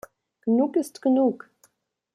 [0.41, 1.47] Genug ist genug!